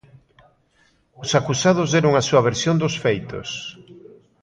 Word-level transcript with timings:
Os 1.23 1.29
acusados 1.39 1.91
deron 1.95 2.13
a 2.15 2.25
súa 2.27 2.45
versión 2.49 2.75
dos 2.83 2.95
feitos. 3.03 3.49